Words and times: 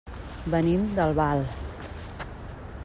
Venim 0.53 0.87
d'Albal. 0.99 1.45